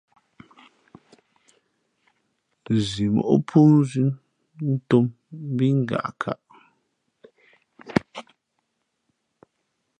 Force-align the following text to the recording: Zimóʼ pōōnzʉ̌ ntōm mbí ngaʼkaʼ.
Zimóʼ 2.87 3.29
pōōnzʉ̌ 3.47 4.07
ntōm 4.73 5.05
mbí 5.51 5.67
ngaʼkaʼ. 5.81 6.39